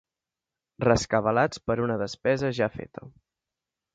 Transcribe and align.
Rescabalats 0.83 1.61
per 1.69 1.77
un 1.85 1.95
despesa 2.03 2.51
ja 2.61 2.71
feta. 2.79 3.07